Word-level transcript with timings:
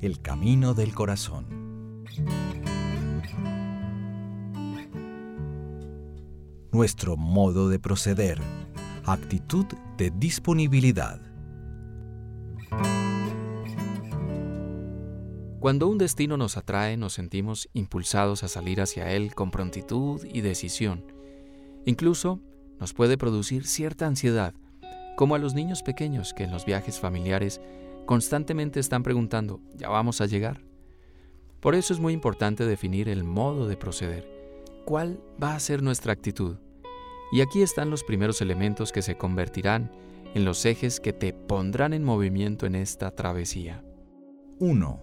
el 0.00 0.20
camino 0.20 0.74
del 0.74 0.94
corazón. 0.94 2.04
Nuestro 6.70 7.16
modo 7.16 7.68
de 7.68 7.80
proceder, 7.80 8.40
actitud 9.04 9.66
de 9.96 10.10
disponibilidad. 10.10 11.20
Cuando 15.58 15.88
un 15.88 15.98
destino 15.98 16.36
nos 16.36 16.56
atrae, 16.56 16.96
nos 16.96 17.14
sentimos 17.14 17.68
impulsados 17.72 18.44
a 18.44 18.48
salir 18.48 18.80
hacia 18.80 19.10
él 19.10 19.34
con 19.34 19.50
prontitud 19.50 20.24
y 20.32 20.40
decisión. 20.42 21.04
Incluso 21.84 22.40
nos 22.78 22.94
puede 22.94 23.18
producir 23.18 23.66
cierta 23.66 24.06
ansiedad, 24.06 24.54
como 25.16 25.34
a 25.34 25.38
los 25.38 25.54
niños 25.54 25.82
pequeños 25.82 26.32
que 26.32 26.44
en 26.44 26.52
los 26.52 26.64
viajes 26.64 27.00
familiares 27.00 27.60
constantemente 28.08 28.80
están 28.80 29.02
preguntando, 29.02 29.60
¿ya 29.76 29.90
vamos 29.90 30.22
a 30.22 30.26
llegar? 30.26 30.64
Por 31.60 31.74
eso 31.74 31.92
es 31.92 32.00
muy 32.00 32.14
importante 32.14 32.64
definir 32.64 33.10
el 33.10 33.22
modo 33.22 33.68
de 33.68 33.76
proceder. 33.76 34.26
¿Cuál 34.86 35.20
va 35.42 35.54
a 35.54 35.60
ser 35.60 35.82
nuestra 35.82 36.14
actitud? 36.14 36.56
Y 37.32 37.42
aquí 37.42 37.60
están 37.60 37.90
los 37.90 38.04
primeros 38.04 38.40
elementos 38.40 38.92
que 38.92 39.02
se 39.02 39.18
convertirán 39.18 39.92
en 40.34 40.46
los 40.46 40.64
ejes 40.64 41.00
que 41.00 41.12
te 41.12 41.34
pondrán 41.34 41.92
en 41.92 42.02
movimiento 42.02 42.64
en 42.64 42.76
esta 42.76 43.10
travesía. 43.10 43.84
1 44.58 45.02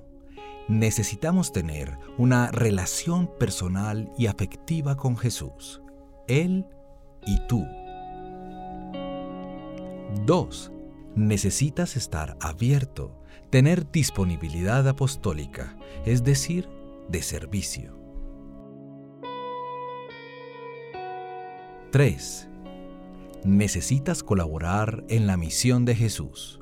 necesitamos 0.68 1.52
tener 1.52 2.00
una 2.18 2.50
relación 2.50 3.30
personal 3.38 4.12
y 4.18 4.26
afectiva 4.26 4.98
con 4.98 5.16
Jesús, 5.16 5.80
Él 6.28 6.66
y 7.28 7.38
tú. 7.46 7.64
2. 10.26 10.72
Necesitas 11.16 11.96
estar 11.96 12.38
abierto, 12.42 13.22
tener 13.50 13.90
disponibilidad 13.90 14.86
apostólica, 14.88 15.78
es 16.06 16.24
decir, 16.24 16.68
de 17.08 17.22
servicio. 17.22 17.98
3. 21.92 22.50
Necesitas 23.46 24.24
colaborar 24.24 25.06
en 25.08 25.26
la 25.28 25.38
misión 25.38 25.86
de 25.86 25.96
Jesús. 25.96 26.60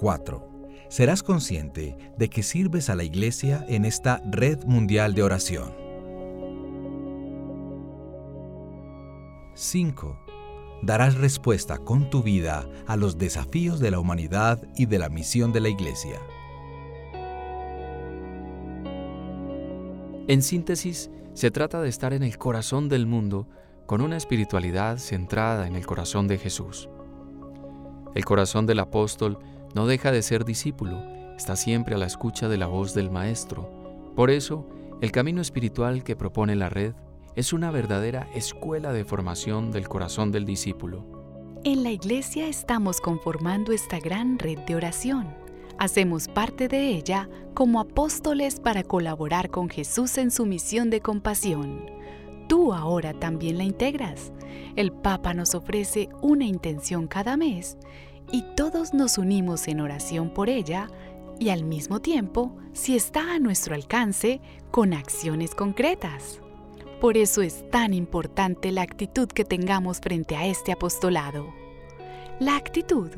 4. 0.00 0.48
Serás 0.88 1.22
consciente 1.22 1.96
de 2.16 2.28
que 2.30 2.42
sirves 2.42 2.88
a 2.88 2.94
la 2.94 3.04
Iglesia 3.04 3.64
en 3.68 3.84
esta 3.84 4.22
red 4.24 4.64
mundial 4.64 5.14
de 5.14 5.22
oración. 5.22 5.81
5. 9.62 10.18
Darás 10.82 11.14
respuesta 11.14 11.78
con 11.78 12.10
tu 12.10 12.24
vida 12.24 12.68
a 12.88 12.96
los 12.96 13.16
desafíos 13.16 13.78
de 13.78 13.92
la 13.92 14.00
humanidad 14.00 14.60
y 14.74 14.86
de 14.86 14.98
la 14.98 15.08
misión 15.08 15.52
de 15.52 15.60
la 15.60 15.68
Iglesia. 15.68 16.18
En 20.26 20.42
síntesis, 20.42 21.12
se 21.34 21.52
trata 21.52 21.80
de 21.80 21.88
estar 21.88 22.12
en 22.12 22.24
el 22.24 22.38
corazón 22.38 22.88
del 22.88 23.06
mundo 23.06 23.46
con 23.86 24.00
una 24.00 24.16
espiritualidad 24.16 24.98
centrada 24.98 25.68
en 25.68 25.76
el 25.76 25.86
corazón 25.86 26.26
de 26.26 26.38
Jesús. 26.38 26.88
El 28.16 28.24
corazón 28.24 28.66
del 28.66 28.80
apóstol 28.80 29.38
no 29.76 29.86
deja 29.86 30.10
de 30.10 30.22
ser 30.22 30.44
discípulo, 30.44 31.04
está 31.36 31.54
siempre 31.54 31.94
a 31.94 31.98
la 31.98 32.06
escucha 32.06 32.48
de 32.48 32.58
la 32.58 32.66
voz 32.66 32.94
del 32.94 33.12
Maestro. 33.12 33.70
Por 34.16 34.30
eso, 34.30 34.68
el 35.00 35.12
camino 35.12 35.40
espiritual 35.40 36.02
que 36.02 36.16
propone 36.16 36.56
la 36.56 36.68
red 36.68 36.94
es 37.34 37.52
una 37.52 37.70
verdadera 37.70 38.28
escuela 38.34 38.92
de 38.92 39.04
formación 39.04 39.70
del 39.70 39.88
corazón 39.88 40.32
del 40.32 40.44
discípulo. 40.44 41.04
En 41.64 41.82
la 41.82 41.90
iglesia 41.90 42.48
estamos 42.48 43.00
conformando 43.00 43.72
esta 43.72 44.00
gran 44.00 44.38
red 44.38 44.58
de 44.60 44.74
oración. 44.74 45.28
Hacemos 45.78 46.28
parte 46.28 46.68
de 46.68 46.88
ella 46.88 47.28
como 47.54 47.80
apóstoles 47.80 48.60
para 48.60 48.82
colaborar 48.82 49.50
con 49.50 49.68
Jesús 49.68 50.18
en 50.18 50.30
su 50.30 50.44
misión 50.44 50.90
de 50.90 51.00
compasión. 51.00 51.86
Tú 52.48 52.74
ahora 52.74 53.14
también 53.14 53.58
la 53.58 53.64
integras. 53.64 54.32
El 54.76 54.92
Papa 54.92 55.34
nos 55.34 55.54
ofrece 55.54 56.08
una 56.20 56.44
intención 56.44 57.06
cada 57.06 57.36
mes 57.36 57.78
y 58.30 58.44
todos 58.56 58.92
nos 58.92 59.16
unimos 59.16 59.68
en 59.68 59.80
oración 59.80 60.30
por 60.30 60.48
ella 60.50 60.88
y 61.38 61.48
al 61.48 61.64
mismo 61.64 62.00
tiempo, 62.00 62.56
si 62.72 62.94
está 62.94 63.34
a 63.34 63.38
nuestro 63.38 63.74
alcance, 63.74 64.40
con 64.70 64.92
acciones 64.92 65.54
concretas. 65.54 66.41
Por 67.02 67.16
eso 67.16 67.42
es 67.42 67.68
tan 67.68 67.94
importante 67.94 68.70
la 68.70 68.82
actitud 68.82 69.26
que 69.26 69.44
tengamos 69.44 69.98
frente 69.98 70.36
a 70.36 70.46
este 70.46 70.70
apostolado. 70.70 71.52
La 72.38 72.54
actitud 72.54 73.10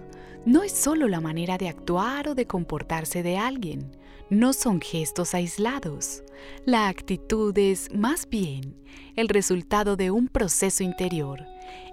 no 0.46 0.62
es 0.62 0.72
solo 0.72 1.06
la 1.06 1.20
manera 1.20 1.58
de 1.58 1.68
actuar 1.68 2.28
o 2.28 2.34
de 2.34 2.46
comportarse 2.46 3.22
de 3.22 3.36
alguien, 3.36 3.94
no 4.30 4.54
son 4.54 4.80
gestos 4.80 5.34
aislados. 5.34 6.22
La 6.64 6.88
actitud 6.88 7.52
es 7.58 7.94
más 7.94 8.26
bien 8.26 8.74
el 9.16 9.28
resultado 9.28 9.96
de 9.96 10.10
un 10.10 10.28
proceso 10.28 10.82
interior, 10.82 11.44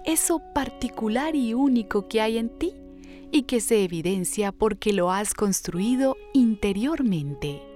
eso 0.06 0.40
particular 0.54 1.36
y 1.36 1.52
único 1.52 2.08
que 2.08 2.22
hay 2.22 2.38
en 2.38 2.48
ti 2.58 2.72
y 3.32 3.42
que 3.42 3.60
se 3.60 3.84
evidencia 3.84 4.50
porque 4.50 4.94
lo 4.94 5.10
has 5.10 5.34
construido 5.34 6.16
interiormente. 6.32 7.71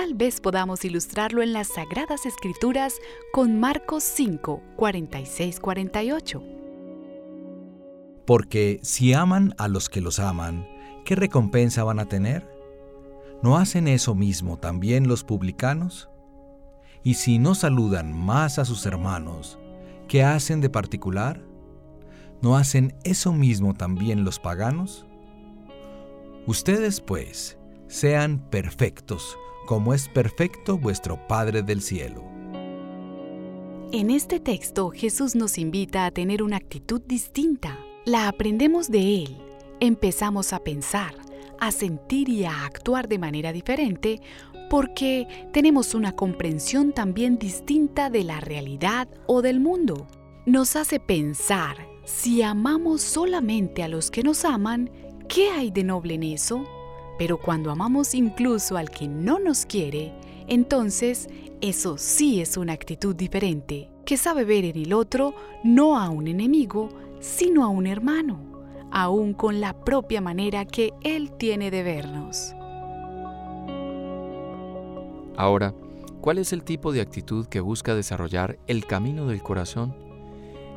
Tal 0.00 0.14
vez 0.14 0.40
podamos 0.40 0.82
ilustrarlo 0.86 1.42
en 1.42 1.52
las 1.52 1.68
Sagradas 1.68 2.24
Escrituras 2.24 2.94
con 3.34 3.60
Marcos 3.60 4.02
5, 4.02 4.62
46-48. 4.78 6.42
Porque 8.24 8.80
si 8.82 9.12
aman 9.12 9.54
a 9.58 9.68
los 9.68 9.90
que 9.90 10.00
los 10.00 10.18
aman, 10.18 10.66
¿qué 11.04 11.16
recompensa 11.16 11.84
van 11.84 11.98
a 11.98 12.06
tener? 12.06 12.50
¿No 13.42 13.58
hacen 13.58 13.88
eso 13.88 14.14
mismo 14.14 14.58
también 14.58 15.06
los 15.06 15.22
publicanos? 15.22 16.08
Y 17.02 17.12
si 17.14 17.38
no 17.38 17.54
saludan 17.54 18.10
más 18.10 18.58
a 18.58 18.64
sus 18.64 18.86
hermanos, 18.86 19.58
¿qué 20.08 20.24
hacen 20.24 20.62
de 20.62 20.70
particular? 20.70 21.44
¿No 22.40 22.56
hacen 22.56 22.94
eso 23.04 23.34
mismo 23.34 23.74
también 23.74 24.24
los 24.24 24.38
paganos? 24.38 25.04
Ustedes, 26.46 27.02
pues, 27.02 27.58
sean 27.86 28.38
perfectos, 28.48 29.36
como 29.70 29.94
es 29.94 30.08
perfecto 30.08 30.78
vuestro 30.78 31.28
Padre 31.28 31.62
del 31.62 31.80
cielo. 31.80 32.24
En 33.92 34.10
este 34.10 34.40
texto 34.40 34.90
Jesús 34.90 35.36
nos 35.36 35.58
invita 35.58 36.06
a 36.06 36.10
tener 36.10 36.42
una 36.42 36.56
actitud 36.56 37.00
distinta. 37.00 37.78
La 38.04 38.26
aprendemos 38.26 38.90
de 38.90 39.22
Él. 39.22 39.38
Empezamos 39.78 40.52
a 40.52 40.58
pensar, 40.58 41.14
a 41.60 41.70
sentir 41.70 42.28
y 42.28 42.46
a 42.46 42.64
actuar 42.64 43.06
de 43.06 43.20
manera 43.20 43.52
diferente 43.52 44.20
porque 44.68 45.28
tenemos 45.52 45.94
una 45.94 46.16
comprensión 46.16 46.92
también 46.92 47.38
distinta 47.38 48.10
de 48.10 48.24
la 48.24 48.40
realidad 48.40 49.06
o 49.28 49.40
del 49.40 49.60
mundo. 49.60 50.08
Nos 50.46 50.74
hace 50.74 50.98
pensar, 50.98 51.76
si 52.04 52.42
amamos 52.42 53.02
solamente 53.02 53.84
a 53.84 53.88
los 53.88 54.10
que 54.10 54.24
nos 54.24 54.44
aman, 54.44 54.90
¿qué 55.28 55.48
hay 55.50 55.70
de 55.70 55.84
noble 55.84 56.14
en 56.14 56.24
eso? 56.24 56.64
Pero 57.20 57.36
cuando 57.36 57.70
amamos 57.70 58.14
incluso 58.14 58.78
al 58.78 58.88
que 58.88 59.06
no 59.06 59.38
nos 59.38 59.66
quiere, 59.66 60.14
entonces 60.46 61.28
eso 61.60 61.98
sí 61.98 62.40
es 62.40 62.56
una 62.56 62.72
actitud 62.72 63.14
diferente, 63.14 63.90
que 64.06 64.16
sabe 64.16 64.46
ver 64.46 64.64
en 64.64 64.78
el 64.78 64.94
otro 64.94 65.34
no 65.62 65.98
a 65.98 66.08
un 66.08 66.28
enemigo, 66.28 66.88
sino 67.20 67.62
a 67.62 67.68
un 67.68 67.86
hermano, 67.86 68.40
aún 68.90 69.34
con 69.34 69.60
la 69.60 69.84
propia 69.84 70.22
manera 70.22 70.64
que 70.64 70.94
él 71.02 71.30
tiene 71.32 71.70
de 71.70 71.82
vernos. 71.82 72.54
Ahora, 75.36 75.74
¿cuál 76.22 76.38
es 76.38 76.54
el 76.54 76.64
tipo 76.64 76.90
de 76.90 77.02
actitud 77.02 77.44
que 77.48 77.60
busca 77.60 77.94
desarrollar 77.94 78.58
el 78.66 78.86
camino 78.86 79.26
del 79.26 79.42
corazón? 79.42 79.94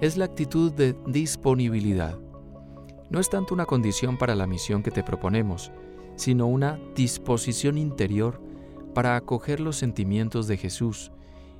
es 0.02 0.18
la 0.18 0.26
actitud 0.26 0.70
de 0.74 0.98
disponibilidad. 1.08 2.18
No 3.10 3.22
es 3.22 3.30
tanto 3.30 3.54
una 3.54 3.66
condición 3.66 4.18
para 4.18 4.36
la 4.36 4.48
misión 4.48 4.84
que 4.84 4.92
te 4.92 5.02
proponemos, 5.02 5.72
sino 6.16 6.48
una 6.48 6.80
disposición 6.96 7.78
interior 7.78 8.42
para 8.94 9.16
acoger 9.16 9.60
los 9.60 9.76
sentimientos 9.76 10.48
de 10.48 10.58
Jesús 10.58 11.12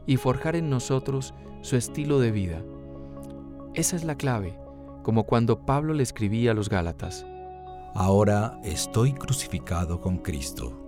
y 0.06 0.18
forjar 0.18 0.56
en 0.56 0.70
nosotros 0.70 1.34
su 1.62 1.76
estilo 1.76 2.20
de 2.20 2.32
vida. 2.32 2.64
Esa 3.74 3.96
es 3.96 4.04
la 4.04 4.16
clave, 4.16 4.58
como 5.02 5.26
cuando 5.26 5.66
Pablo 5.66 5.94
le 5.94 6.04
escribía 6.04 6.52
a 6.52 6.54
los 6.54 6.70
Gálatas. 6.70 7.26
Ahora 7.96 8.60
estoy 8.64 9.14
crucificado 9.14 10.02
con 10.02 10.18
Cristo. 10.18 10.80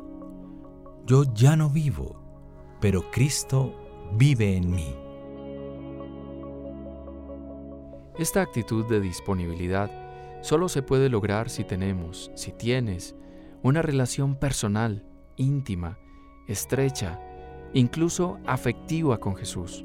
Yo 1.06 1.24
ya 1.34 1.56
no 1.56 1.70
vivo, 1.70 2.20
pero 2.80 3.10
Cristo 3.12 3.74
vive 4.18 4.56
en 4.56 4.72
mí. 4.72 4.96
Esta 8.18 8.42
actitud 8.42 8.86
de 8.86 9.02
disponibilidad 9.02 9.92
solo 10.42 10.70
se 10.70 10.82
puede 10.82 11.10
lograr 11.10 11.50
si 11.50 11.64
tenemos, 11.64 12.32
si 12.36 12.52
tienes, 12.52 13.16
una 13.66 13.82
relación 13.82 14.36
personal, 14.36 15.04
íntima, 15.38 15.98
estrecha, 16.48 17.20
incluso 17.74 18.38
afectiva 18.46 19.18
con 19.18 19.36
Jesús. 19.36 19.84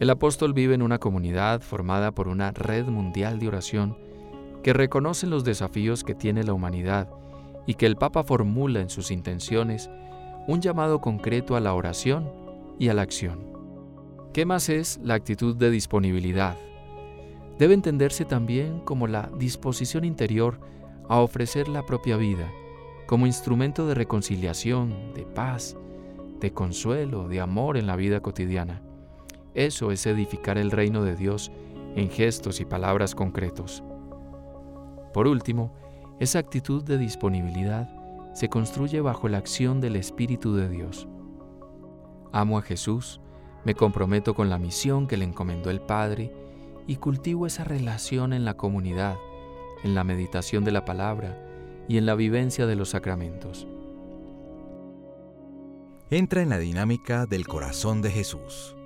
El 0.00 0.10
apóstol 0.10 0.52
vive 0.52 0.74
en 0.74 0.82
una 0.82 0.98
comunidad 0.98 1.62
formada 1.62 2.12
por 2.12 2.28
una 2.28 2.50
red 2.50 2.84
mundial 2.84 3.38
de 3.38 3.48
oración 3.48 3.96
que 4.62 4.74
reconocen 4.74 5.30
los 5.30 5.44
desafíos 5.44 6.04
que 6.04 6.14
tiene 6.14 6.44
la 6.44 6.52
humanidad 6.52 7.08
y 7.66 7.72
que 7.72 7.86
el 7.86 7.96
Papa 7.96 8.22
formula 8.22 8.82
en 8.82 8.90
sus 8.90 9.10
intenciones 9.10 9.88
un 10.46 10.60
llamado 10.60 11.00
concreto 11.00 11.56
a 11.56 11.60
la 11.60 11.72
oración 11.72 12.30
y 12.78 12.90
a 12.90 12.94
la 12.94 13.00
acción. 13.00 13.46
¿Qué 14.34 14.44
más 14.44 14.68
es 14.68 15.00
la 15.02 15.14
actitud 15.14 15.56
de 15.56 15.70
disponibilidad? 15.70 16.58
Debe 17.58 17.72
entenderse 17.72 18.26
también 18.26 18.80
como 18.80 19.06
la 19.06 19.30
disposición 19.38 20.04
interior 20.04 20.60
a 21.08 21.20
ofrecer 21.20 21.68
la 21.68 21.84
propia 21.86 22.16
vida 22.16 22.50
como 23.06 23.26
instrumento 23.26 23.86
de 23.86 23.94
reconciliación, 23.94 25.14
de 25.14 25.24
paz, 25.24 25.76
de 26.40 26.52
consuelo, 26.52 27.26
de 27.26 27.40
amor 27.40 27.78
en 27.78 27.86
la 27.86 27.96
vida 27.96 28.20
cotidiana. 28.20 28.82
Eso 29.54 29.90
es 29.90 30.06
edificar 30.06 30.58
el 30.58 30.70
reino 30.70 31.02
de 31.02 31.16
Dios 31.16 31.50
en 31.96 32.10
gestos 32.10 32.60
y 32.60 32.66
palabras 32.66 33.14
concretos. 33.14 33.82
Por 35.14 35.26
último, 35.26 35.72
esa 36.20 36.38
actitud 36.38 36.84
de 36.84 36.98
disponibilidad 36.98 37.88
se 38.34 38.48
construye 38.48 39.00
bajo 39.00 39.28
la 39.28 39.38
acción 39.38 39.80
del 39.80 39.96
Espíritu 39.96 40.54
de 40.54 40.68
Dios. 40.68 41.08
Amo 42.30 42.58
a 42.58 42.62
Jesús, 42.62 43.20
me 43.64 43.74
comprometo 43.74 44.34
con 44.34 44.50
la 44.50 44.58
misión 44.58 45.06
que 45.06 45.16
le 45.16 45.24
encomendó 45.24 45.70
el 45.70 45.80
Padre 45.80 46.32
y 46.86 46.96
cultivo 46.96 47.46
esa 47.46 47.64
relación 47.64 48.32
en 48.32 48.44
la 48.44 48.54
comunidad, 48.54 49.16
en 49.84 49.94
la 49.94 50.04
meditación 50.04 50.64
de 50.64 50.72
la 50.72 50.84
palabra 50.84 51.36
y 51.88 51.98
en 51.98 52.06
la 52.06 52.14
vivencia 52.14 52.66
de 52.66 52.76
los 52.76 52.90
sacramentos. 52.90 53.66
Entra 56.10 56.40
en 56.40 56.48
la 56.48 56.58
dinámica 56.58 57.26
del 57.26 57.46
corazón 57.46 58.00
de 58.00 58.10
Jesús. 58.10 58.77